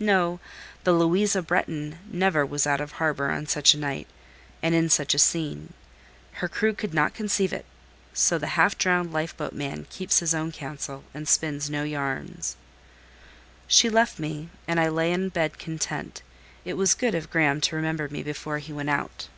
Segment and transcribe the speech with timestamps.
[0.00, 0.40] No,
[0.84, 4.08] the "Louisa Bretton" never was out of harbour on such a night,
[4.62, 5.74] and in such a scene:
[6.40, 7.66] her crew could not conceive it;
[8.14, 12.56] so the half drowned life boat man keeps his own counsel, and spins no yarns.
[13.66, 16.22] She left me, and I lay in bed content:
[16.64, 19.28] it was good of Graham to remember me before he went out.